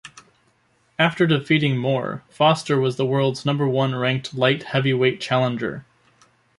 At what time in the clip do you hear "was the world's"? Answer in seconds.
2.79-3.45